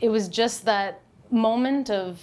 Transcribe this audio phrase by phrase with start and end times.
[0.00, 2.20] it was just that moment of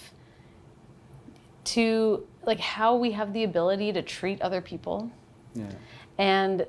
[1.64, 5.10] to like how we have the ability to treat other people.
[5.54, 5.64] Yeah.
[6.18, 6.66] and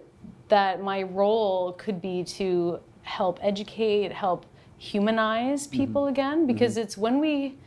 [0.47, 4.45] that my role could be to help educate help
[4.77, 5.77] humanize mm-hmm.
[5.77, 6.83] people again because mm-hmm.
[6.83, 7.57] it's when we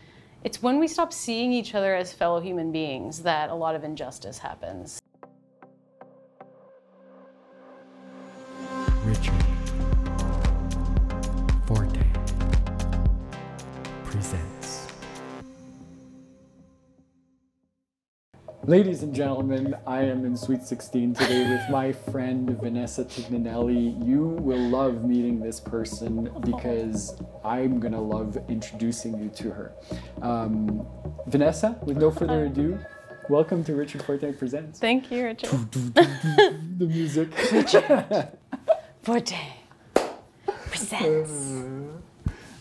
[0.45, 3.85] it's when we stop seeing each other as fellow human beings that a lot of
[3.85, 5.01] injustice happens.
[9.05, 9.42] Richard
[18.65, 24.07] Ladies and gentlemen, I am in Suite 16 today with my friend Vanessa Tignanelli.
[24.07, 29.73] You will love meeting this person because I'm going to love introducing you to her.
[30.23, 30.87] Um,
[31.27, 32.79] Vanessa, with no further ado,
[33.29, 34.79] welcome to Richard Forte Presents.
[34.79, 37.31] thank you richard the music.
[37.51, 38.29] Richard
[39.03, 39.37] forte
[40.67, 41.33] presents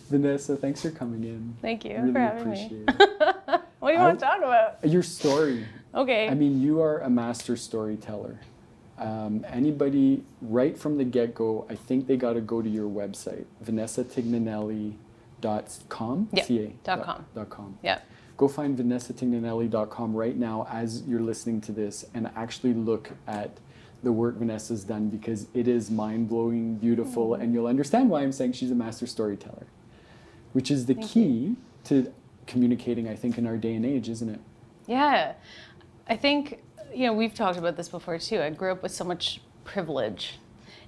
[0.09, 1.55] Vanessa, thanks for coming in.
[1.61, 2.97] thank you Really for having appreciate me it.
[3.79, 5.65] what do you want to talk about Your story.
[5.94, 8.39] Okay I mean, you are a master storyteller.
[8.97, 12.88] Um, anybody, right from the get go, I think they got to go to your
[12.88, 16.30] website, vanessatignanelli.com.
[16.31, 17.25] Yeah, CA, dot com.
[17.33, 17.78] Dot com.
[17.81, 18.00] yeah
[18.38, 23.58] Go find vanessatignanelli.com right now as you're listening to this and actually look at
[24.03, 28.31] the work Vanessa's done because it is mind blowing, beautiful, and you'll understand why I'm
[28.31, 29.67] saying she's a master storyteller,
[30.53, 32.11] which is the Thank key to
[32.48, 34.39] communicating, I think, in our day and age, isn't it?
[34.88, 35.33] Yeah,
[36.12, 36.62] I think
[36.94, 38.42] you know we've talked about this before too.
[38.42, 40.40] I grew up with so much privilege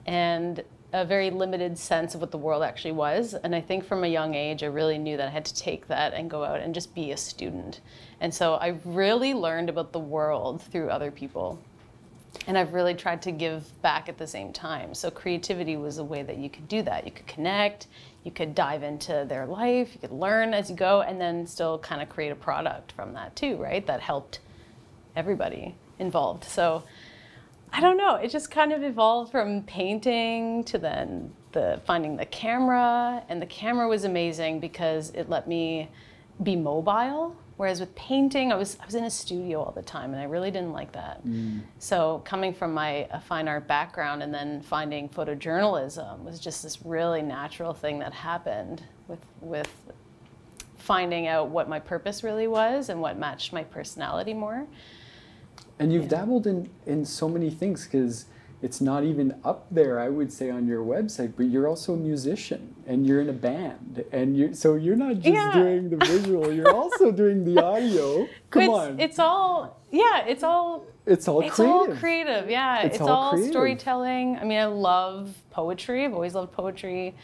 [0.05, 4.03] and a very limited sense of what the world actually was, and I think from
[4.03, 6.59] a young age I really knew that I had to take that and go out
[6.59, 7.79] and just be a student.
[8.19, 11.57] And so I really learned about the world through other people.
[12.45, 14.93] And I've really tried to give back at the same time.
[14.93, 17.05] So creativity was a way that you could do that.
[17.05, 17.87] You could connect,
[18.25, 21.79] you could dive into their life, you could learn as you go, and then still
[21.79, 23.87] kind of create a product from that too, right?
[23.87, 24.39] That helped
[25.15, 26.43] everybody involved.
[26.43, 26.83] So
[27.71, 28.15] I don't know.
[28.15, 33.47] It just kind of evolved from painting to then the finding the camera, and the
[33.47, 35.89] camera was amazing because it let me
[36.41, 37.35] be mobile.
[37.57, 40.25] Whereas with painting, I was I was in a studio all the time, and I
[40.25, 41.25] really didn't like that.
[41.25, 41.61] Mm.
[41.79, 46.83] So coming from my a fine art background and then finding photojournalism was just this
[46.83, 49.69] really natural thing that happened with with
[50.77, 54.67] finding out what my purpose really was and what matched my personality more.
[55.79, 56.19] And you've Yeah.
[56.19, 58.25] dabbled in, in so many things because
[58.61, 61.97] it's not even up there, I would say, on your website, but you're also a
[61.97, 64.05] musician and you're in a band.
[64.13, 65.51] And you're, so you're not just Yeah.
[65.53, 68.27] doing the visual, you're also doing the audio.
[68.51, 68.99] Come it's, on.
[68.99, 71.49] It's all, yeah, it's all, it's all creative.
[71.49, 71.89] it's creative.
[71.91, 72.49] all creative.
[72.49, 74.37] Yeah, It's it's, all all, storytelling.
[74.37, 76.05] I mean, I love poetry.
[76.05, 77.15] I've always loved poetry.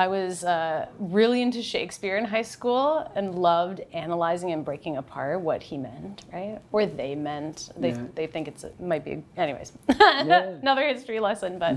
[0.00, 5.42] I was uh, really into Shakespeare in high school and loved analyzing and breaking apart
[5.42, 6.58] what he meant, right?
[6.72, 7.68] Or they meant.
[7.76, 8.04] They, Yeah.
[8.14, 9.22] they think it's it might be.
[9.36, 10.40] Anyways, Yeah.
[10.62, 11.58] another history lesson.
[11.58, 11.76] But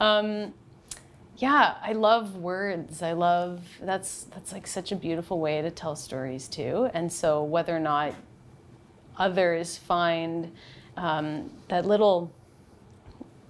[0.00, 0.54] um,
[1.38, 3.02] yeah, I love words.
[3.02, 6.88] I love that's that's like such a beautiful way to tell stories too.
[6.94, 8.14] And so whether or not
[9.16, 10.52] others find
[10.96, 12.30] um, that little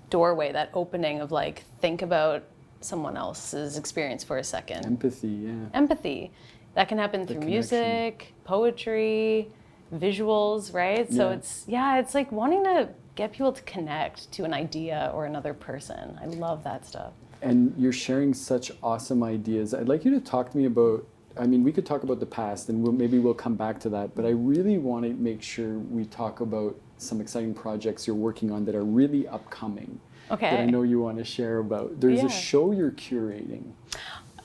[0.09, 2.45] doorway, that opening of like think about
[2.81, 4.87] someone else's experience for a second.
[4.87, 5.53] Empathy, yeah.
[5.75, 6.31] Empathy.
[6.75, 7.51] That can happen through connection.
[7.51, 9.49] music, poetry,
[9.95, 11.13] visuals, right?
[11.13, 15.27] So it's yeah, it's like wanting to get people to connect to an idea or
[15.27, 16.19] another person.
[16.23, 17.13] I love that stuff.
[17.43, 19.75] And you're sharing such awesome ideas.
[19.75, 21.07] I'd like you to talk to me about.
[21.37, 23.89] I mean, we could talk about the past, and we'll, maybe we'll come back to
[23.91, 24.17] that.
[24.17, 28.51] But I really want to make sure we talk about some exciting projects you're working
[28.51, 30.01] on that are really upcoming.
[30.31, 32.01] That I know you want to share about.
[32.01, 32.27] There's Yeah.
[32.27, 33.73] a show you're curating.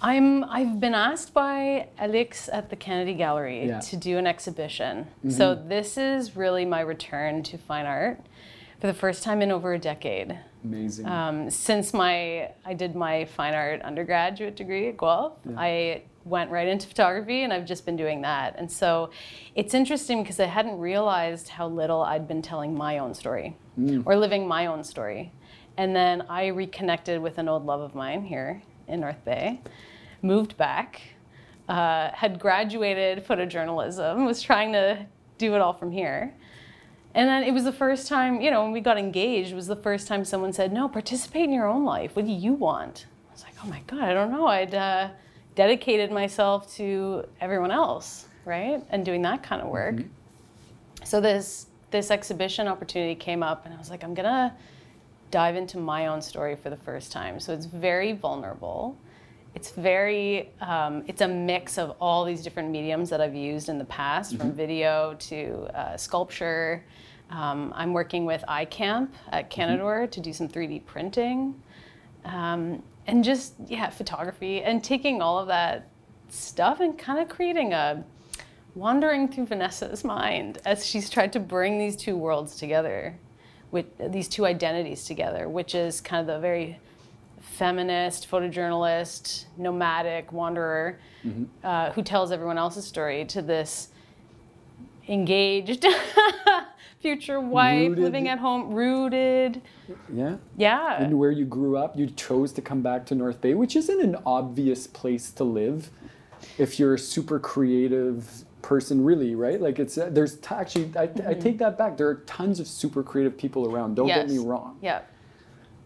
[0.01, 3.79] I'm I've been asked by Alix at the Kennedy Gallery Yeah.
[3.79, 5.07] to do an exhibition.
[5.29, 8.19] So this is really my return to fine art
[8.81, 10.37] for the first time in over a decade.
[10.65, 11.05] Amazing.
[11.07, 16.67] Um, since my I did my fine art undergraduate degree at Guelph, I went right
[16.69, 18.55] into photography and I've just been doing that.
[18.57, 19.09] And so
[19.55, 23.55] it's interesting because I hadn't realized how little I'd been telling my own story
[24.05, 25.31] or living my own story.
[25.77, 29.61] And then I reconnected with an old love of mine here in North Bay,
[30.21, 31.01] moved back,
[31.67, 35.05] uh, had graduated photojournalism, was trying to
[35.37, 36.33] do it all from here.
[37.15, 39.67] And then it was the first time, you know, when we got engaged, it was
[39.67, 42.15] the first time someone said, no, participate in your own life.
[42.15, 43.05] What do you want?
[43.29, 44.47] I was like, oh my God, I don't know.
[44.47, 45.09] I'd uh,
[45.55, 48.83] dedicated myself to everyone else, right?
[48.89, 49.95] And doing that kind of work.
[51.03, 54.55] So this this exhibition opportunity came up, and I was like, I'm gonna
[55.33, 57.39] dive into my own story for the first time.
[57.39, 58.95] So it's very vulnerable.
[59.55, 63.77] it's very um, it's a mix of all these different mediums that I've used in
[63.79, 66.85] the past, from video to uh, sculpture.
[67.31, 71.59] Um, I'm working with iCamp at Canadore to do some 3D printing,
[72.25, 75.89] um, and just yeah, photography, and taking all of that
[76.29, 78.03] stuff and kind of creating a
[78.75, 83.17] wandering through Vanessa's mind as she's tried to bring these two worlds together,
[83.73, 86.79] with these two identities together, which is kind of the very
[87.41, 90.99] feminist, photojournalist, nomadic wanderer
[91.63, 93.89] uh, who tells everyone else's story to this
[95.07, 95.85] engaged
[96.99, 98.03] future wife Rooted.
[98.03, 99.61] living at home, rooted.
[100.13, 100.37] Yeah.
[100.55, 101.01] Yeah.
[101.01, 104.01] And where you grew up, you chose to come back to North Bay, which isn't
[104.01, 105.89] an obvious place to live
[106.59, 111.03] if you're a super creative person really right like it's uh, there's t- actually I,
[111.27, 114.37] I take that back there are tons of super creative people around don't get me
[114.39, 115.01] wrong Yeah.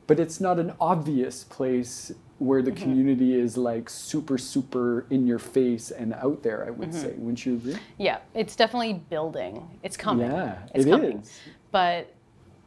[0.05, 2.69] but it's not an obvious place where Mm-hmm.
[2.75, 6.79] the community is like super super in your face and out there i Mm-hmm.
[6.79, 8.19] would say wouldn't you agree Yeah.
[8.35, 9.67] It's definitely building.
[9.83, 10.29] It's coming.
[10.29, 11.17] yeah It's it coming.
[11.19, 11.39] is.
[11.71, 12.13] But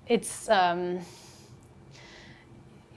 [0.08, 0.98] it's um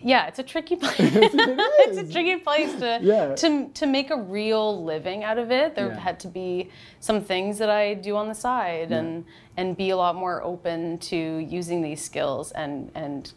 [0.04, 1.00] yeah, it's a tricky place.
[1.00, 3.36] It it's a tricky place to Yeah.
[3.36, 5.76] to to make a real living out of it.
[5.76, 6.00] There Yeah.
[6.00, 6.70] had to be
[7.00, 9.26] some things that I do on the side and
[9.58, 13.32] and be a lot more open to using these skills and and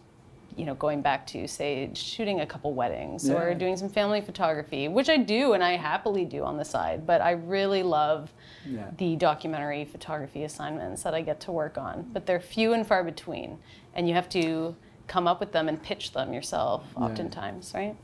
[0.57, 4.89] you know going back to say shooting a couple weddings or doing some family photography,
[4.89, 7.07] which I do and I happily do on the side.
[7.07, 8.33] But I really love
[8.65, 8.87] Yeah.
[8.97, 12.07] the documentary photography assignments that I get to work on.
[12.13, 13.59] But they're few and far between,
[13.95, 14.75] and you have to
[15.07, 17.97] come up with them and pitch them yourself oftentimes, right?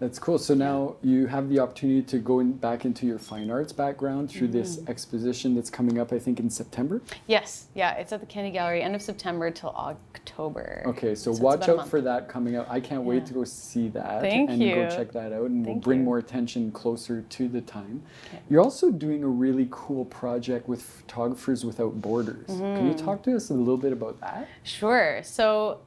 [0.00, 0.38] That's cool.
[0.38, 4.28] So now you have the opportunity to go in, back into your fine arts background
[4.28, 4.90] through this Mm-hmm.
[4.90, 7.00] exposition that's coming up, I think, in September.
[7.28, 10.82] Yes, yeah, it's at the Kennedy Gallery, end of September till October.
[10.86, 12.66] Okay, so, it's watch out for that coming out.
[12.68, 15.76] I can't wait to go see that Thank and go check that out, and we'll
[15.76, 16.04] bring you.
[16.04, 18.02] more attention closer to the time.
[18.26, 18.42] Okay.
[18.50, 22.46] You're also doing a really cool project with Photographers Without Borders.
[22.48, 22.88] Can Mm-hmm.
[22.88, 24.48] you talk to us a little bit about that?
[24.64, 25.22] Sure.
[25.22, 25.78] So,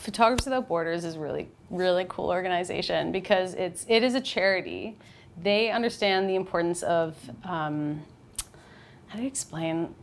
[0.00, 4.96] Photographers Without Borders is really, really cool organization because it's it is a charity.
[5.42, 8.02] They understand the importance of um,
[9.08, 9.94] how do you explain?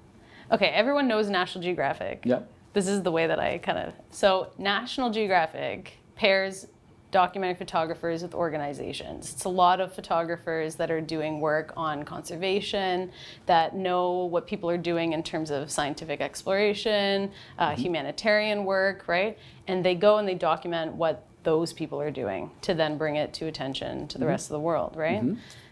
[0.51, 2.21] Okay, everyone knows National Geographic.
[2.25, 2.41] Yeah.
[2.73, 6.67] This is the way that I kind of so National Geographic pairs
[7.12, 9.31] documentary photographers with organizations.
[9.33, 13.12] It's a lot of photographers that are doing work on conservation,
[13.45, 19.38] that know what people are doing in terms of scientific exploration, uh, humanitarian work, right?
[19.68, 23.33] And they go and they document what those people are doing to then bring it
[23.36, 25.24] to attention to the rest of the world, right?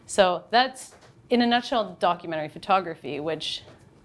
[0.06, 0.94] So that's
[1.30, 3.64] in a nutshell documentary photography, which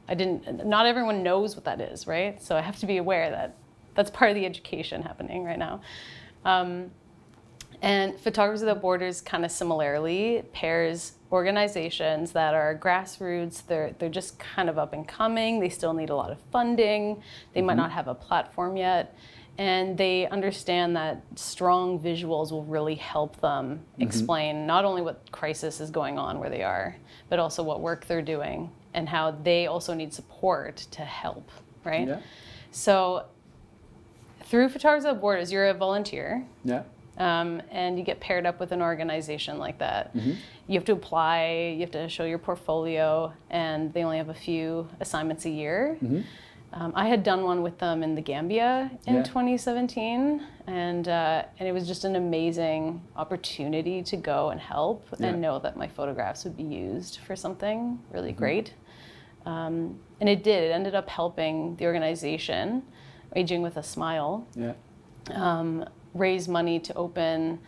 [0.09, 2.43] I didn't not everyone knows what that is, right?
[2.43, 3.57] So I have to be aware that
[3.95, 5.81] that's part of the education happening right now.
[6.45, 6.91] Um,
[7.83, 14.39] and Photographers Without Borders kind of similarly pairs organizations that are grassroots, they're, they're just
[14.39, 17.23] kind of up and coming, they still need a lot of funding,
[17.55, 17.83] they might mm-hmm.
[17.83, 19.17] not have a platform yet,
[19.57, 24.03] and they understand that strong visuals will really help them mm-hmm.
[24.03, 26.97] explain not only what crisis is going on where they are,
[27.29, 31.51] but also what work they're doing and how they also need support to help,
[31.85, 32.09] right?
[32.09, 32.21] Yeah.
[32.73, 33.27] So
[34.45, 36.83] through Photographers Without Borders, you're a volunteer Yeah.
[37.21, 40.17] Um, and you get paired up with an organization like that.
[40.17, 40.33] Mm-hmm.
[40.67, 44.35] You have to apply, you have to show your portfolio, and they only have a
[44.35, 45.99] few assignments a year.
[46.73, 49.23] Um, I had done one with them in the Gambia in Yeah.
[49.25, 55.27] 2017, and uh, and it was just an amazing opportunity to go and help Yeah.
[55.29, 58.39] and know that my photographs would be used for something really Mm-hmm.
[58.39, 58.75] great.
[59.47, 60.63] Um, and it did.
[60.65, 62.83] It ended up helping the organization,
[63.35, 64.75] Aging with a Smile, Yeah.
[65.35, 67.59] um, raise money to open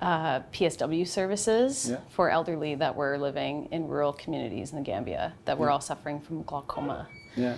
[0.00, 1.96] uh, PSW services Yeah.
[2.08, 5.72] for elderly that were living in rural communities in the Gambia that were Yeah.
[5.72, 7.08] all suffering from glaucoma.
[7.36, 7.56] Yeah.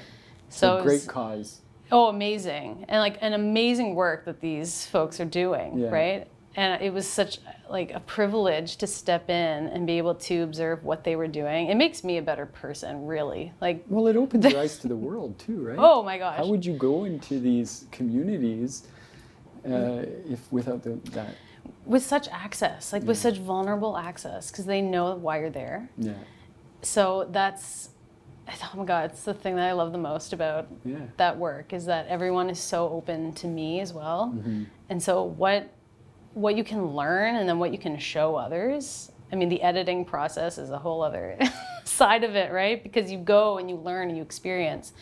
[0.49, 1.61] So a great was- cause.
[1.93, 5.89] oh, amazing, and like an amazing work that these folks are doing, Yeah.
[5.91, 6.27] right?
[6.57, 10.83] And it was such like a privilege to step in and be able to observe
[10.83, 11.69] what they were doing.
[11.69, 13.53] It makes me a better person, really.
[13.61, 15.77] Like, Well, it opens your eyes to the world too, right?
[15.79, 16.39] oh my gosh.
[16.39, 18.89] How would you go into these communities
[19.67, 21.35] uh, if without the, that?
[21.85, 25.91] with such access, like with such vulnerable access, because they know why you're there.
[25.97, 26.13] Yeah.
[26.83, 27.91] So that's,
[28.49, 30.99] oh my God, it's the thing that I love the most about Yeah.
[31.17, 34.33] that work is that everyone is so open to me as well.
[34.35, 34.65] Mm-hmm.
[34.89, 35.73] And so what,
[36.35, 39.13] what you can learn and then what you can show others.
[39.33, 41.39] I mean, the editing process is a whole other
[41.85, 42.83] side of it, right?
[42.83, 44.93] Because you go and you learn and you experience.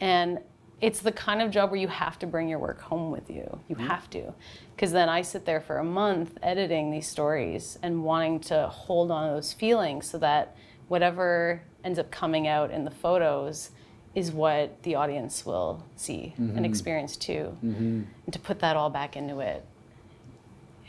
[0.00, 0.38] And
[0.80, 3.60] it's the kind of job where you have to bring your work home with you.
[3.68, 3.86] You mm-hmm.
[3.86, 4.32] have to.
[4.74, 9.10] Because then I sit there for a month editing these stories and wanting to hold
[9.10, 10.56] on to those feelings so that
[10.86, 13.70] whatever ends up coming out in the photos
[14.14, 16.64] is what the audience will see and mm-hmm.
[16.64, 17.56] experience too.
[17.64, 18.02] Mm-hmm.
[18.26, 19.64] And to put that all back into it.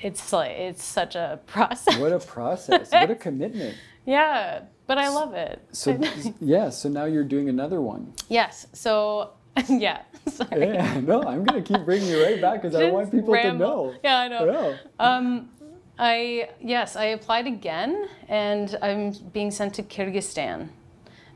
[0.01, 1.98] It's like it's such a process.
[1.98, 2.91] What a process.
[2.91, 3.75] what a commitment.
[4.05, 5.62] yeah, but I love it.
[5.72, 6.00] So
[6.39, 8.13] yeah, so now you're doing another one.
[8.29, 8.67] yes.
[8.74, 9.31] So
[9.69, 10.01] yeah.
[10.27, 10.73] Sorry.
[10.73, 13.87] Yeah, no, I'm gonna keep bringing you right back because I want people ramble.
[13.87, 13.99] to know.
[14.03, 14.45] Yeah, I know.
[14.45, 14.77] Yeah.
[14.99, 15.49] Um,
[15.97, 20.69] I yes, I applied again, and I'm being sent to Kyrgyzstan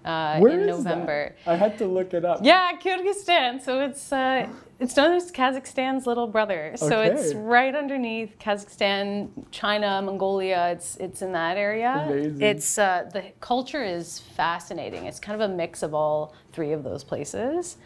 [0.05, 0.89] uh, Where in is that?
[0.89, 1.35] November.
[1.45, 2.39] I had to look it up.
[2.43, 3.61] Yeah, Kyrgyzstan.
[3.61, 4.47] So it's uh,
[4.79, 6.73] it's known as Kazakhstan's little brother.
[6.75, 10.69] So it's right underneath Kazakhstan, China, Mongolia.
[10.71, 12.05] It's it's in that area.
[12.07, 12.41] Amazing.
[12.41, 15.05] It's uh, the culture is fascinating.
[15.05, 17.77] It's kind of a mix of all three of those places.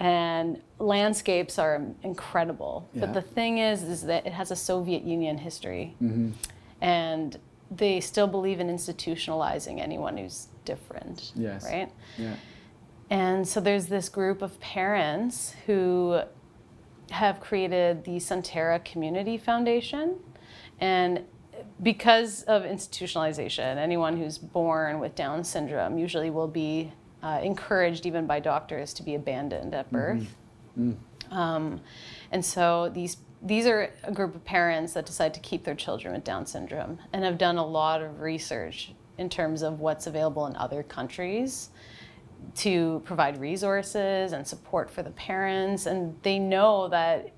[0.00, 2.88] And landscapes are incredible.
[2.94, 3.00] Yeah.
[3.02, 6.30] But the thing is, is that it has a Soviet Union history, Mm-hmm.
[6.80, 7.38] and
[7.70, 11.32] they still believe in institutionalizing anyone who's different.
[11.36, 11.64] Yes.
[11.64, 11.92] Right.
[12.18, 12.34] Yeah.
[13.10, 16.22] And so there's this group of parents who
[17.10, 20.16] have created the Santera Community Foundation.
[20.80, 21.24] And
[21.82, 28.26] because of institutionalization, anyone who's born with Down syndrome usually will be uh, encouraged, even
[28.26, 30.26] by doctors, to be abandoned at birth.
[31.30, 31.80] Um,
[32.32, 36.12] and so these these are a group of parents that decide to keep their children
[36.12, 40.46] with Down syndrome and have done a lot of research in terms of what's available
[40.46, 41.70] in other countries
[42.56, 45.86] to provide resources and support for the parents.
[45.86, 47.32] And they know that,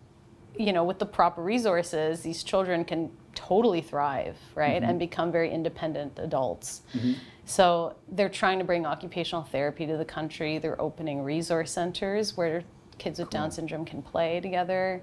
[0.59, 4.83] you know, with the proper resources, these children can totally thrive, right?
[4.83, 4.99] And mm-hmm.
[4.99, 6.83] become very independent adults.
[6.95, 7.13] Mm-hmm.
[7.45, 10.59] So they're trying to bring occupational therapy to the country.
[10.59, 12.63] They're opening resource centers where
[12.99, 15.03] kids with Down syndrome can play together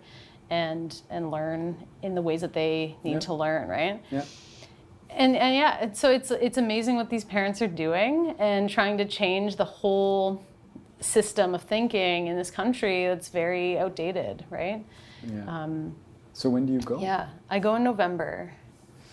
[0.50, 3.20] and and learn in the ways that they need Yeah.
[3.20, 4.02] to learn, right?
[4.10, 4.24] Yeah.
[5.12, 9.06] And, and yeah, so it's it's amazing what these parents are doing and trying to
[9.06, 10.44] change the whole
[11.02, 14.86] system of thinking in this country that's very outdated, right?
[15.24, 15.46] Yeah.
[15.64, 15.96] Um,
[16.34, 17.00] so when do you go?
[17.00, 18.54] yeah, I go in November.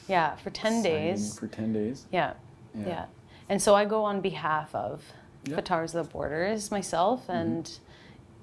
[0.09, 1.39] Yeah, for ten Signing days.
[1.39, 2.07] For ten days.
[2.13, 2.35] Yeah,
[2.75, 2.87] Yeah.
[2.87, 3.05] yeah,
[3.49, 5.03] And so I go on behalf of
[5.45, 5.57] Yeah.
[5.57, 7.33] Photographers Without Borders myself, Mm-hmm.
[7.33, 7.79] and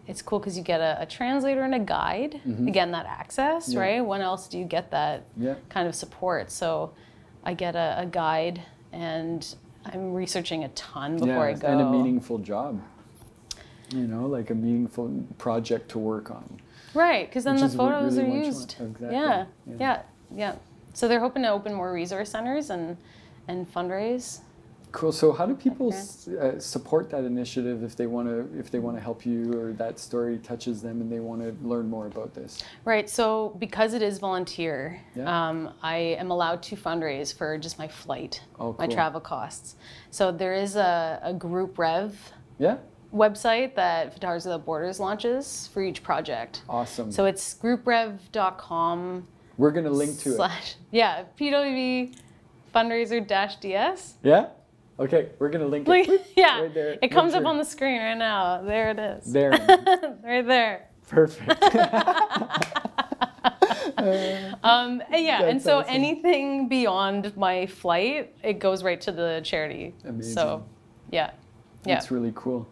[0.08, 2.42] it's cool because you get a, a translator and a guide.
[2.68, 3.74] Again, that access, Mm-hmm.
[3.74, 3.80] Yeah.
[3.80, 4.06] right?
[4.06, 5.24] When else do you get that
[5.70, 6.52] kind of support?
[6.52, 6.92] So
[7.46, 9.56] I get a, a guide, and
[9.86, 11.68] I'm researching a ton before I go.
[11.68, 12.82] and a meaningful job.
[13.94, 16.60] You know, like a meaningful project to work on.
[16.94, 18.72] Right, because then the photos really are used.
[18.80, 19.76] Exactly, Yeah, yeah.
[19.80, 20.02] yeah,
[20.36, 20.56] yeah,
[20.94, 22.98] So they're hoping to open more resource centers and
[23.48, 24.40] and fundraise.
[24.94, 25.12] Cool.
[25.12, 25.98] So how do people Okay.
[25.98, 29.52] s- uh, support that initiative if they want to if they want to help you
[29.60, 32.64] or that story touches them and they want to learn more about this?
[32.86, 33.10] Right.
[33.10, 35.26] So because it is volunteer, Yeah.
[35.50, 39.76] um, I am allowed to fundraise for just my flight, Oh, my travel costs.
[40.12, 42.16] So there is a, a group Rev
[42.60, 42.78] Yeah.
[43.14, 46.64] Website that of the Borders launches for each project.
[46.68, 47.12] Awesome.
[47.12, 49.28] So it's grouprev.com
[49.58, 50.78] We're gonna link to it.
[50.92, 52.16] yeah PWB
[52.74, 54.16] fundraiser dash DS.
[54.24, 54.48] Yeah.
[55.00, 55.30] Okay.
[55.40, 56.26] We're gonna link Like, it.
[56.36, 56.98] yeah, Right there.
[57.02, 58.62] it comes Make up on the screen right now.
[58.62, 59.32] There it is.
[59.32, 59.52] There.
[60.24, 60.88] right there.
[61.08, 61.52] Perfect.
[64.64, 65.94] Um, yeah, and so awesome.
[65.94, 69.94] anything beyond my flight, it goes right to the charity.
[70.06, 70.34] Amazing.
[70.34, 70.66] So,
[71.12, 71.32] yeah,
[71.86, 72.68] yeah, That's really cool.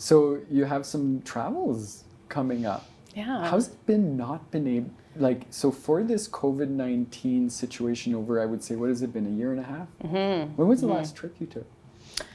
[0.00, 2.86] So you have some travels coming up.
[3.14, 3.48] yeah.
[3.50, 8.40] How's it been not been able like so for this COVID nineteen situation over?
[8.40, 9.88] I would say what has it been a year and a half?
[10.04, 10.54] Mm-hmm.
[10.54, 11.66] When was the last trip you took?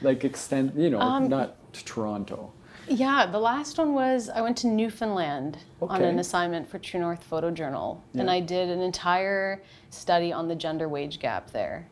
[0.02, 2.52] Like extend, you know, Um, not to Toronto.
[2.86, 7.24] yeah, the last one was I went to Newfoundland on an assignment for True North
[7.30, 8.32] Photojournal, and Yeah.
[8.34, 11.88] I did an entire study on the gender wage gap there.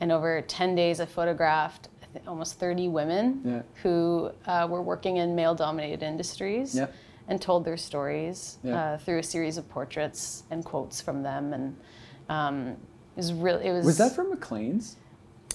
[0.00, 1.89] And over 10 days, I photographed
[2.26, 3.62] almost 30 women Yeah.
[3.82, 6.74] who uh, were working in male dominated industries.
[6.74, 6.86] Yeah.
[7.28, 8.74] and told their stories Yeah.
[8.94, 11.52] uh, through a series of portraits and quotes from them.
[11.52, 11.76] And
[12.28, 12.76] um, it
[13.16, 13.84] was really, it was.
[13.86, 14.96] Was that for Maclean's?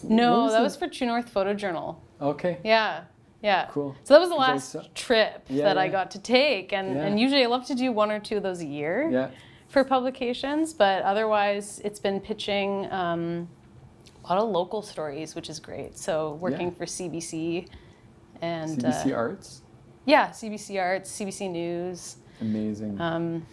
[0.01, 1.97] No, was that was for True North Photojournal.
[2.21, 2.59] Okay.
[2.63, 3.03] Yeah,
[3.41, 3.67] yeah.
[3.71, 3.93] Cool.
[4.05, 7.43] So that was the last saw- trip that I got to take, and, and usually
[7.43, 9.31] I love to do one or two of those a year
[9.67, 13.49] for publications, but otherwise it's been pitching um,
[14.27, 15.97] a lot of local stories, which is great.
[15.97, 16.73] So working Yeah.
[16.77, 17.67] for CBC
[18.41, 19.61] and CBC uh, Arts.
[20.05, 22.17] yeah, CBC Arts, CBC News.
[22.41, 22.99] Amazing.
[22.99, 23.45] um,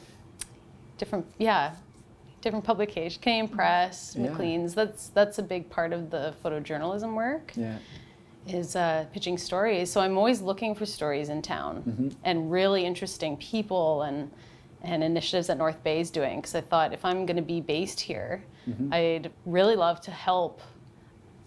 [0.98, 1.74] different yeah
[2.40, 4.28] different publication canadian press Yeah.
[4.30, 7.78] maclean's that's that's a big part of the photojournalism work yeah.
[8.48, 9.90] is uh, pitching stories.
[9.92, 14.30] So I'm always looking for stories in town and really interesting people and
[14.82, 16.40] and initiatives that North Bay is doing.
[16.40, 18.92] Because I thought if I'm going to be based here, mm-hmm.
[18.92, 20.60] I'd really love to help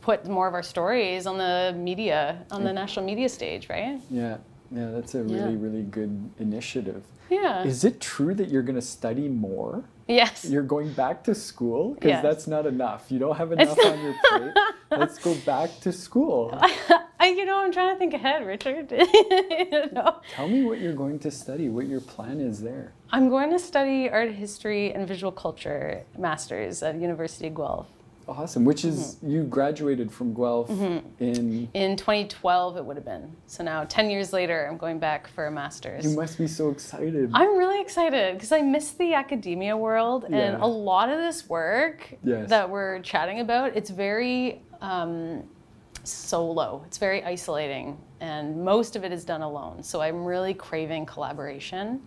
[0.02, 4.00] put more of our stories on the media on the national media stage, right?
[4.10, 4.38] Yeah,
[4.72, 5.44] yeah, that's a Yeah.
[5.44, 7.04] really, really good initiative.
[7.30, 7.64] Yeah.
[7.64, 9.84] Is it true that you're going to study more?
[10.08, 10.46] yes.
[10.46, 11.96] You're going back to school?
[11.96, 12.22] Because Yes.
[12.24, 13.12] that's not enough.
[13.12, 14.54] You don't have enough on your plate.
[14.92, 16.52] Let's go back to school.
[17.20, 18.92] I, you know, I'm trying to think ahead, Richard.
[18.92, 20.18] you know?
[20.36, 22.94] Tell me what you're going to study, what your plan is there.
[23.12, 27.88] I'm going to study art history and visual culture masters at University of Guelph.
[28.28, 28.66] Awesome.
[28.66, 29.30] Which is, Mm-hmm.
[29.30, 31.70] you graduated from Guelph in.
[31.74, 33.32] In 2012, it would have been.
[33.48, 36.04] So now, 10 years later, I'm going back for a master's.
[36.06, 37.30] You must be so excited.
[37.34, 42.16] I'm really excited because I miss the academia world and a lot of this work
[42.24, 42.50] Yes.
[42.50, 43.76] that we're chatting about.
[43.76, 45.44] It's very um,
[46.04, 46.84] solo.
[46.88, 49.84] It's very isolating, and most of it is done alone.
[49.84, 52.02] So I'm really craving collaboration,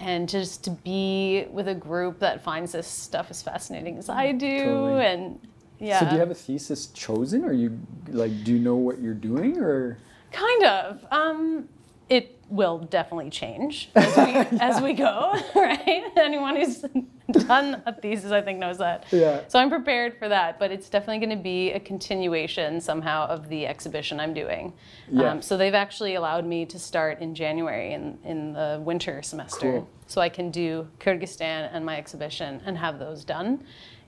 [0.00, 4.32] and just to be with a group that finds this stuff as fascinating as I
[4.32, 5.06] do, Totally.
[5.06, 5.40] and
[5.78, 6.00] yeah.
[6.00, 7.44] So do you have a thesis chosen?
[7.44, 8.44] Or you like?
[8.44, 9.58] Do you know what you're doing?
[9.58, 9.98] Or
[10.32, 11.04] Kind of.
[11.10, 11.68] Um,
[12.08, 16.04] it will definitely change as we, as we go, right?
[16.16, 16.84] Anyone who's
[17.32, 19.06] done a thesis, I think, knows that.
[19.10, 19.40] Yeah.
[19.48, 23.48] So I'm prepared for that, but it's definitely going to be a continuation somehow of
[23.48, 24.72] the exhibition I'm doing.
[25.10, 25.32] Yeah.
[25.32, 29.72] Um, so they've actually allowed me to start in January in, in the winter semester.
[29.72, 29.88] Cool.
[30.06, 33.64] So I can do Kyrgyzstan and my exhibition and have those done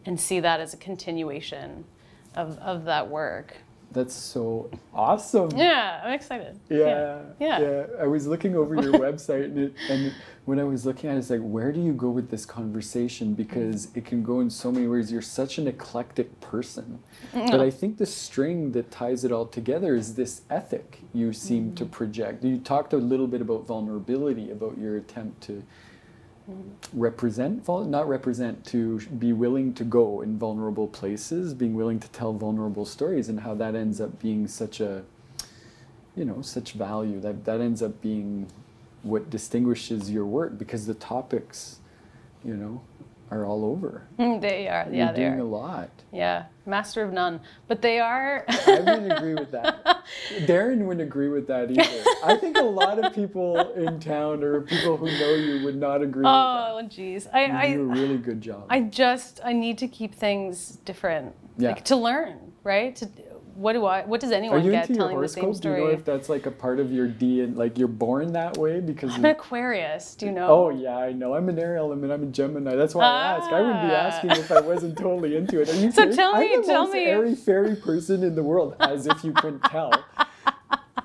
[0.06, 1.84] and see that as a continuation
[2.36, 3.56] of, of that work.
[3.92, 5.50] That's so awesome.
[5.56, 6.58] Yeah, I'm excited.
[6.68, 7.60] Yeah, Yeah.
[7.60, 7.86] yeah.
[8.00, 10.12] I was looking over your website, and, it, and
[10.44, 13.34] when I was looking at it, it's like, where do you go with this conversation?
[13.34, 15.10] Because it can go in so many ways.
[15.10, 16.98] You're such an eclectic person.
[17.32, 17.50] Mm-hmm.
[17.50, 21.74] But I think the string that ties it all together is this ethic you seem
[21.76, 21.92] to mm-hmm.
[21.92, 22.44] project.
[22.44, 25.62] You talked a little bit about vulnerability, about your attempt to
[26.94, 32.32] represent not represent to be willing to go in vulnerable places being willing to tell
[32.32, 35.04] vulnerable stories and how that ends up being such a
[36.18, 37.20] you know such value.
[37.20, 38.48] That that ends up being
[39.02, 41.78] what distinguishes your work because the topics
[42.44, 42.82] you know
[43.30, 45.38] are all over They are, yeah, you're they doing are.
[45.40, 47.40] a lot Yeah, master of none.
[47.66, 48.44] But they are.
[48.48, 50.04] I wouldn't agree with that.
[50.40, 52.04] Darren wouldn't agree with that either.
[52.24, 56.02] I think a lot of people in town or people who know you would not
[56.02, 57.30] agree oh, jeez.
[57.30, 57.70] that.
[57.70, 58.66] You do a I, I, really good job.
[58.70, 61.34] I just, I need to keep things different.
[61.58, 61.70] Yeah.
[61.70, 62.94] Like, to learn, right?
[62.96, 63.08] To,
[63.58, 64.04] what do I?
[64.04, 65.62] What does Are anyone you get into your telling the same horoscope?
[65.62, 65.92] Do you story?
[65.92, 67.56] know if that's like a part of your DNA?
[67.56, 69.14] Like you're born that way because.
[69.14, 70.14] I'm you- an Aquarius.
[70.14, 70.46] Do you know?
[70.48, 71.34] Oh yeah, I know.
[71.34, 72.12] I'm an air element.
[72.12, 72.76] I'm a Gemini.
[72.76, 73.50] That's why I ask.
[73.50, 74.06] I wouldn't be Ah.
[74.06, 75.68] asking if I wasn't totally into it.
[75.68, 76.16] Are you So kidding?
[76.16, 77.04] tell me- I'm the tell most me.
[77.06, 79.92] airy fairy person in the world, as if you couldn't tell.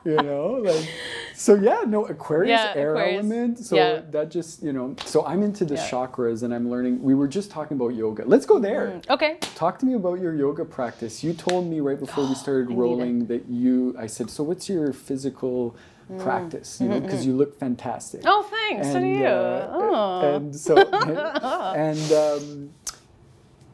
[0.06, 0.90] You know, like
[1.36, 1.56] so.
[1.56, 3.20] Yeah, no Aquarius, Yeah, air Aquarius.
[3.20, 3.60] element.
[3.60, 4.02] So Yeah.
[4.12, 4.96] that just you know.
[5.06, 5.90] So I'm into the Yeah.
[5.90, 7.02] chakras, and I'm learning.
[7.04, 8.24] We were just talking about yoga.
[8.26, 9.02] Let's go there.
[9.10, 9.38] Okay.
[9.56, 11.24] Talk to me about your yoga practice.
[11.24, 12.80] You told me right before we started I need it.
[12.80, 13.96] rolling that you.
[13.98, 15.76] I said, so what's your physical
[16.20, 16.80] practice?
[16.82, 18.22] You know, because you look fantastic.
[18.22, 18.30] Mm.
[18.32, 18.88] Oh, thanks.
[18.92, 19.26] so do you.
[19.26, 20.36] uh, oh.
[20.36, 20.76] And so,
[21.88, 22.70] and um,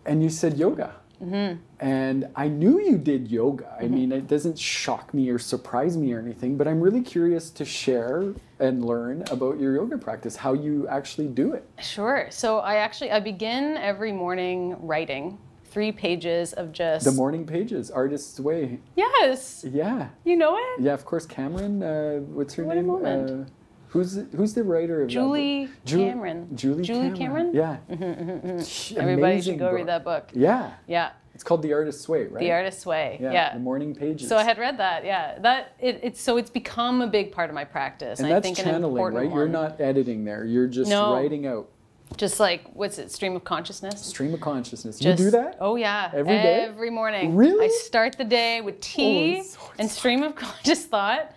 [0.05, 0.93] and you said yoga.
[1.23, 1.61] Mm-hmm.
[1.79, 3.75] And I knew you did yoga.
[3.79, 7.49] I mean, it doesn't shock me or surprise me or anything, but I'm really curious
[7.51, 11.67] to share and learn about your yoga practice, how you actually do it.
[11.81, 12.27] Sure.
[12.29, 17.91] So I actually I begin every morning writing three pages of just The morning pages,
[17.91, 18.79] artist's way.
[18.95, 19.63] Yes.
[19.69, 20.81] Yeah, You know it?
[20.81, 20.93] yeah.
[20.93, 21.83] Of course, Cameron.
[21.83, 22.87] Uh, what's her What a name?
[22.87, 23.29] moment.
[23.47, 23.51] Uh,
[23.89, 25.23] who's who's the writer of that book?
[25.25, 26.55] Julie Cameron.
[26.55, 27.53] Julie, Julie Cameron.
[27.53, 27.77] Cameron?
[27.89, 29.01] Mm-hmm, Yeah.
[29.01, 29.75] Everybody should go book.
[29.75, 30.29] read that book.
[30.33, 30.73] Yeah.
[30.87, 31.11] Yeah.
[31.33, 32.39] It's called The Artist's Way, right?
[32.41, 33.17] The Artist's Way.
[33.21, 33.31] Yeah.
[33.31, 33.53] Yeah.
[33.53, 34.27] The morning pages.
[34.27, 35.05] So I had read that.
[35.05, 35.39] Yeah.
[35.39, 38.19] That it, it's so it's become a big part of my practice.
[38.19, 39.33] and I that's think an channeling, important right?
[39.35, 40.43] You're not editing there.
[40.45, 41.13] You're just No.
[41.13, 41.69] writing out.
[42.17, 43.11] just like what's it?
[43.11, 44.01] Stream of consciousness.
[44.01, 44.99] Stream of consciousness.
[44.99, 45.57] Just, you do that?
[45.61, 46.11] Oh yeah.
[46.13, 46.65] Every day?
[46.67, 47.35] Every morning.
[47.35, 47.65] Really?
[47.65, 51.33] I start the day with tea it's so and stream of conscious thought.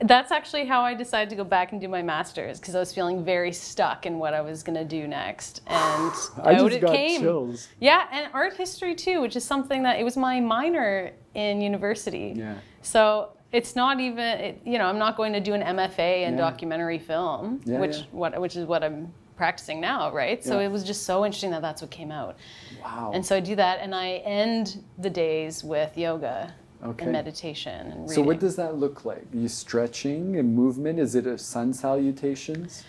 [0.00, 2.92] That's actually how I decided to go back and do my masters because I was
[2.92, 6.72] feeling very stuck in what I was going to do next, and I out just
[6.76, 7.20] it got came.
[7.22, 7.68] chills.
[7.80, 12.34] Yeah, and art history too, which is something that it was my minor in university.
[12.36, 12.56] Yeah.
[12.82, 16.34] So it's not even, it, you know, I'm not going to do an MFA in
[16.34, 16.40] Yeah.
[16.40, 18.02] documentary film, Yeah, which yeah.
[18.10, 20.42] what which is what I'm practicing now, right?
[20.44, 22.36] So it was just so interesting that that's what came out.
[22.82, 23.12] Wow.
[23.14, 26.52] And so I do that, and I end the days with yoga
[26.84, 27.04] Okay.
[27.04, 28.08] and meditation and reading.
[28.14, 29.24] so what does that look like?
[29.32, 30.98] You stretching and movement?
[30.98, 32.84] Is it a sun salutations?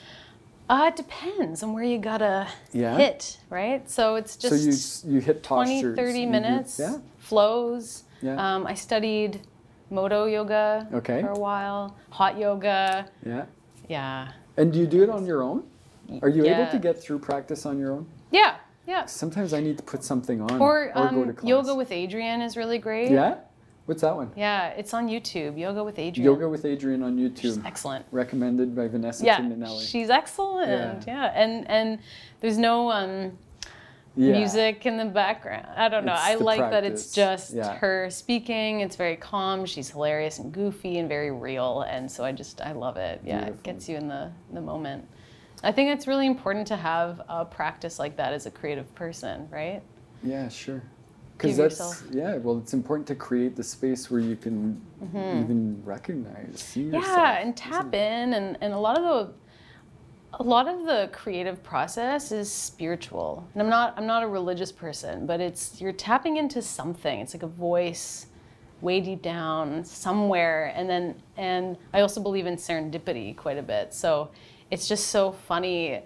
[0.69, 2.97] Uh, it depends on where you gotta Yeah.
[2.97, 3.89] hit, right?
[3.89, 5.97] So it's just so you you hit 20, postures.
[5.97, 6.97] 30 you minutes, yeah.
[7.19, 8.03] flows.
[8.21, 8.35] Yeah.
[8.55, 9.41] Um, I studied
[9.89, 11.21] Modo yoga Okay.
[11.21, 13.07] for a while, hot yoga.
[13.25, 13.45] Yeah.
[13.87, 14.31] Yeah.
[14.57, 15.63] And do you do it on your own?
[16.21, 18.05] Are you able to get through practice on your own?
[18.31, 18.55] Yeah.
[18.85, 19.05] Yeah.
[19.05, 21.47] Sometimes I need to put something on Or, go to um, class.
[21.49, 23.11] yoga with Adriene is really great.
[23.11, 23.35] Yeah?
[23.87, 24.31] What's that one?
[24.35, 25.57] Yeah, it's on YouTube.
[25.57, 26.17] Yoga with Adriene.
[26.17, 27.65] Yoga with Adriene on She's YouTube.
[27.65, 28.05] excellent.
[28.11, 29.39] Recommended by Vanessa Yeah,
[29.79, 31.07] she's excellent.
[31.07, 31.31] Yeah.
[31.31, 31.31] yeah.
[31.41, 31.99] and and
[32.41, 33.37] there's no um,
[34.17, 34.33] Yeah.
[34.33, 35.67] music in the background.
[35.77, 36.11] I don't know.
[36.15, 37.77] It's I like that it's just Yeah.
[37.77, 38.81] her speaking.
[38.81, 39.65] It's very calm.
[39.65, 41.83] She's hilarious and goofy and very real.
[41.83, 43.21] And so I just I love it.
[43.23, 43.53] Yeah, Beautiful.
[43.55, 45.07] it gets you in the the moment.
[45.63, 49.47] I think it's really important to have a practice like that as a creative person,
[49.49, 49.81] right?
[50.23, 50.83] Yeah, sure.
[51.37, 52.37] Because that's yourself- yeah.
[52.37, 54.81] Well, it's important to create the space where you can
[55.41, 57.03] even recognize, see yourself.
[57.05, 57.13] Mm-hmm.
[57.13, 59.33] yeah and tap in and, and a lot of the
[60.39, 64.71] a lot of the creative process is spiritual and i'm not i'm not a religious
[64.73, 68.27] person but it's you're tapping into something it's like a voice
[68.81, 73.93] way deep down somewhere and then and i also believe in serendipity quite a bit
[73.93, 74.29] so
[74.69, 76.01] it's just so funny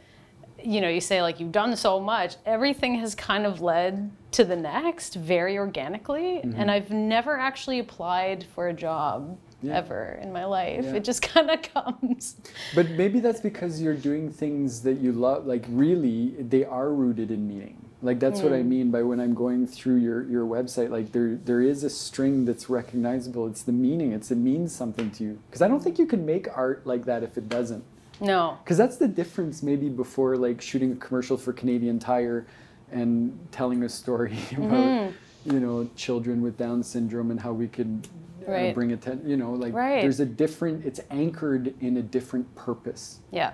[0.63, 4.43] you know you say like you've done so much everything has kind of led to
[4.43, 6.60] the next very organically Mm-hmm.
[6.60, 9.78] and i've never actually applied for a job Yeah.
[9.78, 10.95] ever in my life Yeah.
[10.95, 12.36] it just kind of comes
[12.76, 15.45] But maybe that's because you're doing things that you love.
[15.45, 17.78] Like really, they are rooted in meaning.
[18.02, 18.60] Like that's what Mm.
[18.60, 20.89] I mean by when I'm going through your your website.
[20.97, 23.43] Like there there is a string that's recognizable.
[23.52, 24.10] It's the meaning.
[24.17, 25.34] It's it means something to you.
[25.47, 27.84] Because I don't think you can make art like that if it doesn't.
[28.22, 32.46] No Because that's the difference maybe before like shooting a commercial for Canadian Tire
[32.92, 35.54] and telling a story about Mm-hmm.
[35.54, 38.08] you know children with Down syndrome and how we could
[38.48, 39.28] uh, bring attention.
[39.30, 40.02] You know, like Right.
[40.02, 40.86] there's a different.
[40.86, 43.54] It's anchored in a different purpose, yeah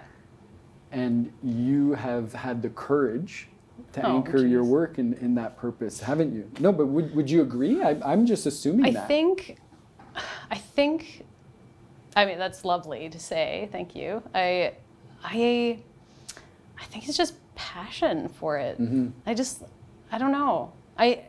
[0.91, 3.49] and you have had the courage
[3.93, 6.49] to Oh, anchor your work in, in that purpose, haven't you?
[6.61, 7.81] No, but would, would you agree?
[7.83, 9.07] I, I'm just assuming I that.
[9.09, 9.57] think,
[10.49, 11.25] I think,
[12.17, 13.69] I mean that's lovely to say.
[13.71, 14.23] Thank you.
[14.33, 14.73] I,
[15.23, 15.77] I,
[16.81, 18.81] I think it's just passion for it.
[18.81, 19.09] Mm-hmm.
[19.27, 19.63] I just,
[20.11, 20.71] I don't know.
[20.97, 21.21] I,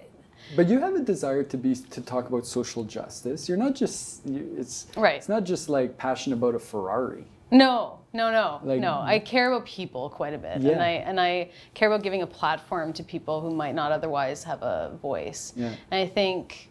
[0.57, 3.49] But you have a desire to be to talk about social justice.
[3.51, 5.17] You're not just you, it's Right.
[5.17, 7.25] It's not just like passion about a Ferrari.
[7.51, 8.95] no, no, no, Like- no.
[9.15, 12.27] I care about people quite a bit, and I and I care about giving a
[12.27, 15.53] platform to people who might not otherwise have a voice.
[15.55, 15.75] Yeah.
[15.91, 16.68] And I think.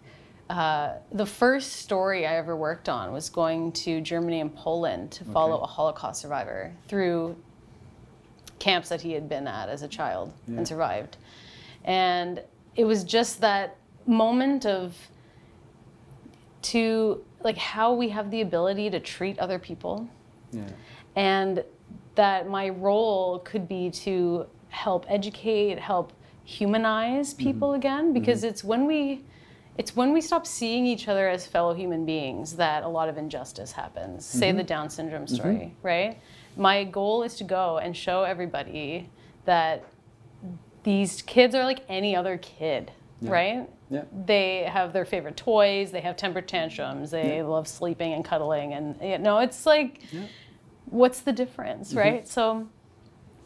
[0.50, 5.26] Uh, the first story I ever worked on was going to Germany and Poland to
[5.26, 5.64] follow Okay.
[5.64, 7.36] a Holocaust survivor through
[8.60, 10.58] camps that he had been at as a child Yeah.
[10.58, 11.18] and survived.
[11.84, 12.42] And
[12.76, 14.96] it was just that moment of
[16.64, 20.08] to like how we have the ability to treat other people
[20.52, 20.64] Yeah.
[21.16, 21.64] and
[22.16, 26.14] that my role could be to help educate, help
[26.46, 29.24] humanize people again because it's when we
[29.78, 33.18] it's when we stop seeing each other as fellow human beings that a lot of
[33.18, 34.26] injustice happens.
[34.26, 36.20] Say the Down syndrome story, right?
[36.56, 39.10] My goal is to go and show everybody
[39.46, 39.84] that
[40.84, 43.32] these kids are like any other kid, Yeah.
[43.32, 43.70] right?
[43.90, 44.04] Yeah.
[44.26, 47.44] They have their favorite toys, they have temper tantrums, they Yeah.
[47.44, 50.24] love sleeping and cuddling and you know, it's like Yeah.
[50.90, 52.00] what's the difference, Mm-hmm.
[52.00, 52.28] right?
[52.28, 52.68] So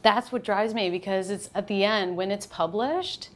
[0.02, 3.30] that's what drives me because it's at the end when it's published.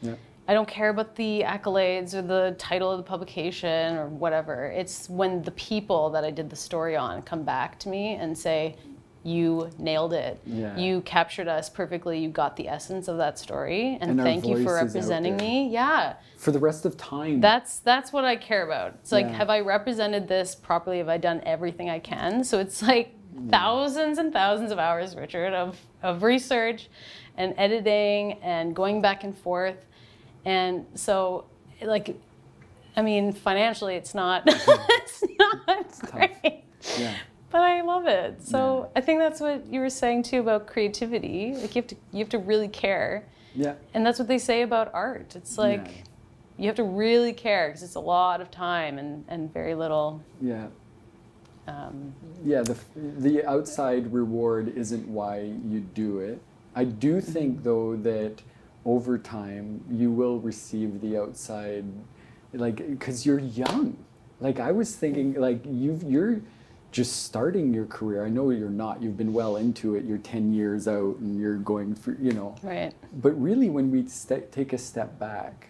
[0.45, 0.51] Yeah.
[0.51, 4.65] I don't care about the accolades or the title of the publication or whatever.
[4.65, 8.37] It's when the people that I did the story on come back to me and
[8.37, 8.75] say,
[9.23, 10.39] "You nailed it.
[10.45, 10.77] Yeah.
[10.77, 12.19] You captured us perfectly.
[12.19, 14.85] You got the essence of that story, and, And thank you for voice is out
[14.85, 17.41] representing me." Yeah, For the rest of time.
[17.41, 18.93] that's that's what I care about.
[19.01, 19.33] It's like, Yeah.
[19.33, 20.99] have I represented this properly?
[20.99, 22.43] Have I done everything I can?
[22.43, 23.15] So it's like
[23.49, 26.87] thousands and thousands of hours, Richard, of of research
[27.35, 29.85] and editing and going back and forth.
[30.45, 31.45] And so,
[31.81, 32.15] like,
[32.95, 36.63] I mean, financially, it's not it's not great.
[36.97, 37.15] yeah.
[37.51, 38.41] But I love it.
[38.45, 41.53] So I think that's what you were saying too about creativity.
[41.55, 43.25] Like you have to you have to really care.
[43.55, 43.75] Yeah.
[43.93, 45.35] And that's what they say about art.
[45.35, 45.93] It's like Yeah.
[46.57, 50.21] you have to really care because it's a lot of time and, and very little.
[50.41, 50.67] Yeah.
[51.67, 56.41] Um, Yeah, the the outside reward isn't why you do it.
[56.75, 58.41] I do think though that
[58.85, 61.85] over time you will receive the outside
[62.53, 63.97] like cuz you're young.
[64.39, 66.41] Like I was thinking like you've you're
[66.91, 68.23] just starting your career.
[68.25, 69.01] I know you're not.
[69.01, 70.05] You've been well into it.
[70.05, 72.55] You're 10 years out and you're going for, you know.
[72.63, 72.93] right.
[73.21, 75.67] But really when we ste take a step back,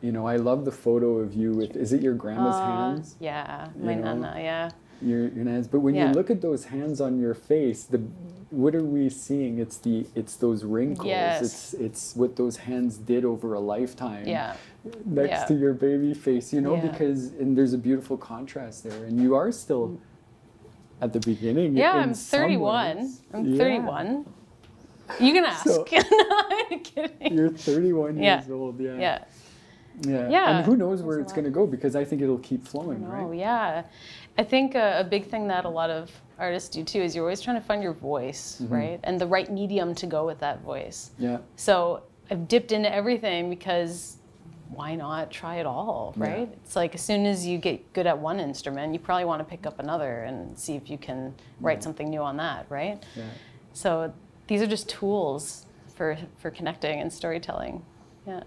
[0.00, 3.16] you know, I love the photo of you with is it your grandma's Uh, hands?
[3.20, 4.14] Yeah, my know?
[4.14, 4.34] nana.
[4.38, 4.70] Yeah.
[5.02, 5.68] your, your hands.
[5.68, 6.08] But when Yeah.
[6.08, 8.00] you look at those hands on your face, the
[8.54, 9.58] what are we seeing?
[9.58, 11.08] It's the it's those wrinkles.
[11.08, 11.42] Yes.
[11.42, 14.26] It's it's what those hands did over a lifetime.
[14.26, 14.56] Yeah.
[15.04, 15.44] Next Yeah.
[15.46, 16.88] to your baby face, you know, Yeah.
[16.88, 19.98] because and there's a beautiful contrast there, and you are still
[21.00, 21.76] at the beginning.
[21.76, 22.96] Yeah, I'm 31.
[22.98, 23.20] ways.
[23.32, 23.58] I'm Yeah.
[23.58, 24.26] 31.
[25.20, 25.64] You can ask.
[25.66, 27.34] So- no, I'm kidding.
[27.36, 28.40] You're 31 Yeah.
[28.40, 28.80] years old.
[28.80, 28.96] Yeah.
[28.98, 29.24] yeah.
[30.02, 30.28] Yeah.
[30.28, 30.56] Yeah.
[30.58, 33.10] And who knows where it's going to go because I think it'll keep flowing, Oh,
[33.28, 33.38] right?
[33.38, 33.82] yeah.
[34.38, 37.24] I think a, a big thing that a lot of artists do too is you're
[37.24, 38.74] always trying to find your voice, Mm-hmm.
[38.74, 39.00] right?
[39.04, 41.10] And the right medium to go with that voice.
[41.18, 41.38] Yeah.
[41.56, 44.16] So I've dipped into everything because
[44.70, 46.48] why not try it all, right?
[46.48, 46.56] Yeah.
[46.64, 49.44] It's like as soon as you get good at one instrument, you probably want to
[49.44, 51.84] pick up another and see if you can write Yeah.
[51.84, 53.00] something new on that, right?
[53.14, 53.24] Yeah.
[53.72, 54.12] So
[54.48, 57.84] these are just tools for for connecting and storytelling.
[58.26, 58.42] Yeah.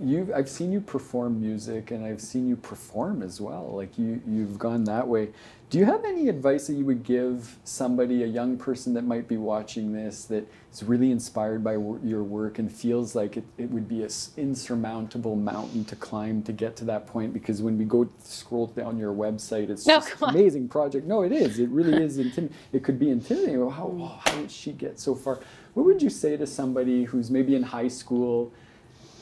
[0.00, 3.70] You've I've seen you perform music and I've seen you perform as well.
[3.74, 5.30] Like you you've gone that way.
[5.70, 9.28] Do you have any advice that you would give somebody, a young person that might
[9.28, 13.44] be watching this, that is really inspired by wor- your work and feels like it,
[13.58, 14.08] it would be an
[14.38, 17.34] insurmountable mountain to climb to get to that point?
[17.34, 20.30] Because when we go scroll down your website, it's No, just on.
[20.34, 21.06] amazing project.
[21.06, 21.58] No, it is.
[21.58, 22.16] It really is.
[22.16, 23.60] Intim- it could be intimidating.
[23.68, 25.38] How, how did she get so far?
[25.74, 28.52] What would you say to somebody who's maybe in high school?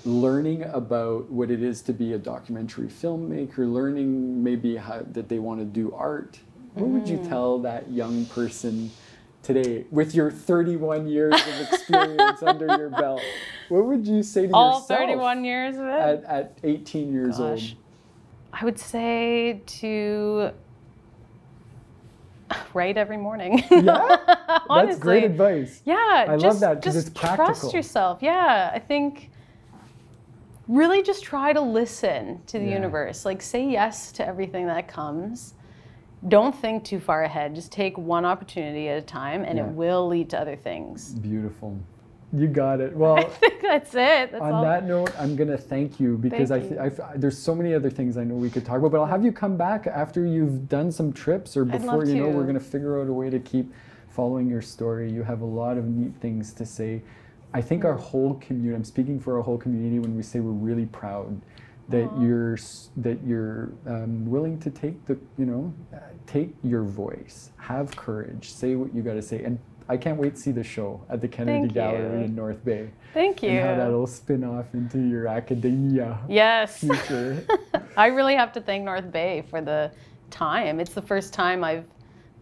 [0.06, 5.38] Learning about what it is to be a documentary filmmaker, learning maybe how, that they
[5.40, 6.38] want to do art.
[6.74, 7.08] What would Mm.
[7.22, 8.90] you tell that young person
[9.42, 13.20] today with your 31 years of experience under your belt?
[13.68, 15.90] What would you say to All yourself 31 years of it.
[15.90, 17.56] at, at 18 years old.
[17.58, 17.76] Gosh.
[18.52, 20.50] I would say to
[22.74, 23.64] write every morning.
[23.70, 23.84] old?
[24.68, 25.80] Yeah, that's great advice.
[25.84, 25.94] Yeah,
[26.28, 27.46] I love that because it's practical.
[27.46, 28.18] trust yourself.
[28.22, 29.30] Yeah, I think
[30.68, 32.74] really just try to listen to the Yeah.
[32.74, 33.24] universe.
[33.24, 35.54] Like say yes to everything that comes.
[36.28, 37.54] Don't think too far ahead.
[37.54, 39.66] Just take one opportunity at a time, and Yeah.
[39.66, 41.14] it will lead to other things.
[41.14, 41.76] Beautiful.
[42.32, 42.96] You got it.
[42.96, 44.32] Well, I think that's it.
[44.32, 44.64] That's on all.
[44.64, 47.04] that note, I'm going to thank you because Thank I, th- you.
[47.04, 49.24] I there's so many other things I know we could talk about, but I'll have
[49.24, 52.60] you come back after you've done some trips or before you know we're going to
[52.60, 53.72] figure out a way to keep
[54.08, 55.10] following your story.
[55.12, 57.02] You have a lot of neat things to say.
[57.56, 60.50] I think our whole community, I'm speaking for our whole community when we say we're
[60.50, 61.40] really proud
[61.88, 62.20] that Aw.
[62.20, 62.58] you're
[62.98, 68.50] that you're um, willing to take the you know uh, take your voice, have courage,
[68.50, 71.22] say what you got to say, and I can't wait to see the show at
[71.22, 72.24] the Kennedy Thank Gallery you.
[72.26, 73.48] in North Bay Thank you.
[73.50, 76.80] and how that'll spin off into your academia Yes.
[76.80, 77.42] future.
[77.96, 79.90] I really have to thank North Bay for the
[80.28, 80.78] time.
[80.78, 81.86] It's the first time I've,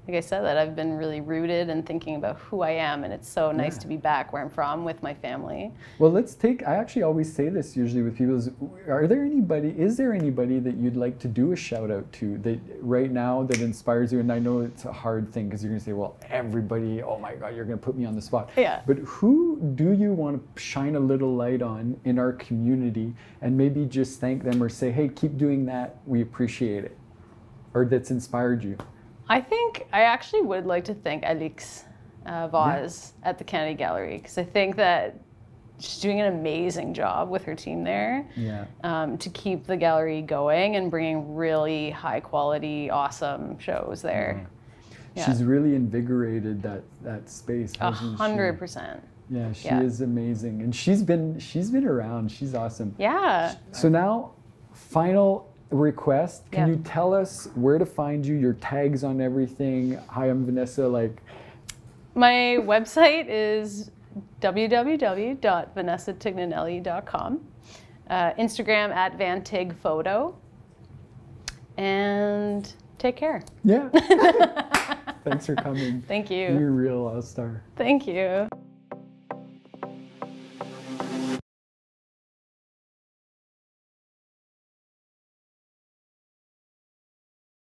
[0.07, 3.13] like I said, that I've been really rooted and thinking about who I am, and
[3.13, 3.81] it's so nice Yeah.
[3.81, 5.73] to be back where I'm from with my family.
[5.99, 6.67] well, let's take.
[6.69, 8.51] I actually always say this usually with people: is
[8.87, 9.71] Are there anybody?
[9.79, 13.45] Is there anybody that you'd like to do a shout out to that right now
[13.45, 14.21] that inspires you?
[14.21, 17.19] And I know it's a hard thing because you're going to say, "Well, everybody." Oh
[17.19, 18.51] my God, you're going to put me on the spot.
[18.59, 18.83] Yeah.
[18.87, 23.57] But who do you want to shine a little light on in our community, and
[23.57, 25.97] maybe just thank them or say, "Hey, keep doing that.
[26.05, 26.99] We appreciate it,"
[27.73, 28.77] or that's inspired you.
[29.29, 31.85] I think I actually would like to thank Alix
[32.27, 35.19] uh, Vaz at the Kennedy Gallery because I think that
[35.79, 38.67] she's doing an amazing job with her team there Yeah.
[38.83, 44.47] um, to keep the gallery going and bringing really high quality, awesome shows there.
[45.15, 45.27] Yeah.
[45.27, 47.73] She's really invigorated that that space.
[47.81, 49.01] A hundred percent.
[49.31, 49.81] Yeah, she Yeah.
[49.81, 52.31] is amazing, and she's been she's been around.
[52.33, 52.95] She's awesome.
[52.99, 53.55] Yeah.
[53.71, 54.33] So now,
[54.73, 56.51] final request.
[56.51, 56.75] Can Yeah.
[56.77, 58.35] you tell us where to find you?
[58.37, 59.99] Your tags on everything.
[60.09, 60.87] Hi, I'm Vanessa.
[60.89, 61.21] Like,
[62.15, 63.91] My website is
[64.41, 67.41] www.vanessatignanelli.com.
[68.11, 70.35] Uh, Instagram at vantigphoto.
[71.77, 73.43] And take care.
[73.65, 73.89] yeah.
[75.25, 76.03] Thanks for coming.
[76.03, 76.49] Thank you.
[76.51, 76.67] You're you.
[76.69, 77.63] a real all star.
[77.77, 78.47] Thank you.